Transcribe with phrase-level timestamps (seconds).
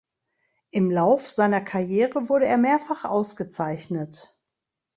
[0.71, 4.35] Im Lauf seiner Karriere wurde er mehrfach ausgezeichnet.